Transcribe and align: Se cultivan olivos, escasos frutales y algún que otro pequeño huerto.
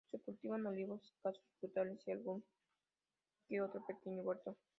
Se 0.09 0.19
cultivan 0.19 0.65
olivos, 0.65 1.03
escasos 1.05 1.45
frutales 1.59 2.01
y 2.07 2.11
algún 2.11 2.43
que 3.47 3.61
otro 3.61 3.85
pequeño 3.85 4.23
huerto. 4.23 4.57